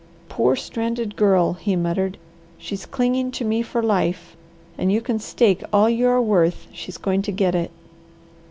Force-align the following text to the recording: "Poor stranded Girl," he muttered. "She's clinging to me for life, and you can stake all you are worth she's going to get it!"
"Poor 0.29 0.55
stranded 0.55 1.15
Girl," 1.15 1.53
he 1.53 1.75
muttered. 1.75 2.17
"She's 2.57 2.87
clinging 2.87 3.29
to 3.33 3.45
me 3.45 3.61
for 3.61 3.83
life, 3.83 4.35
and 4.75 4.91
you 4.91 4.99
can 4.99 5.19
stake 5.19 5.63
all 5.71 5.91
you 5.91 6.07
are 6.07 6.19
worth 6.19 6.65
she's 6.73 6.97
going 6.97 7.21
to 7.21 7.31
get 7.31 7.53
it!" 7.53 7.69